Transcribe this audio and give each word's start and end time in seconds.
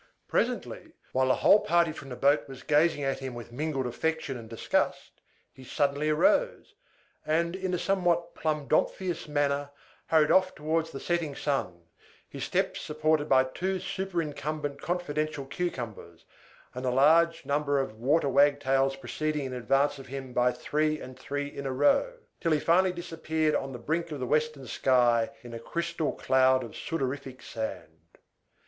Presently, 0.27 0.93
while 1.11 1.27
the 1.27 1.35
whole 1.35 1.59
party 1.59 1.91
from 1.91 2.09
the 2.09 2.15
boat 2.15 2.49
was 2.49 2.63
gazing 2.63 3.03
at 3.03 3.19
him 3.19 3.35
with 3.35 3.51
mingled 3.51 3.85
affection 3.85 4.35
and 4.35 4.49
disgust, 4.49 5.21
he 5.53 5.63
suddenly 5.63 6.09
arose, 6.09 6.73
and, 7.23 7.55
in 7.55 7.71
a 7.71 7.77
somewhat 7.77 8.33
plumdomphious 8.33 9.27
manner, 9.27 9.69
hurried 10.07 10.31
off 10.31 10.55
towards 10.55 10.89
the 10.89 10.99
setting 10.99 11.35
sun, 11.35 11.83
his 12.27 12.43
steps 12.43 12.81
supported 12.81 13.29
by 13.29 13.43
two 13.43 13.79
superincumbent 13.79 14.81
confidential 14.81 15.45
Cucumbers, 15.45 16.25
and 16.73 16.83
a 16.83 16.89
large 16.89 17.45
number 17.45 17.79
of 17.79 17.99
Waterwagtails 17.99 18.95
proceeding 18.99 19.45
in 19.45 19.53
advance 19.53 19.99
of 19.99 20.07
him 20.07 20.33
by 20.33 20.51
three 20.51 20.99
and 20.99 21.15
three 21.19 21.45
in 21.47 21.67
a 21.67 21.71
row, 21.71 22.13
till 22.39 22.53
he 22.53 22.59
finally 22.59 22.91
disappeared 22.91 23.53
on 23.53 23.71
the 23.71 23.77
brink 23.77 24.11
of 24.11 24.19
the 24.19 24.25
western 24.25 24.65
sky 24.65 25.29
in 25.43 25.53
a 25.53 25.59
crystal 25.59 26.11
cloud 26.13 26.63
of 26.63 26.71
sudorific 26.75 27.43
sand. 27.43 28.17